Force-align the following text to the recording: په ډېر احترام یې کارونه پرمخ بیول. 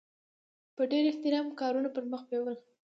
په 0.75 0.83
ډېر 0.91 1.03
احترام 1.07 1.47
یې 1.49 1.57
کارونه 1.61 1.89
پرمخ 1.95 2.21
بیول. 2.29 2.55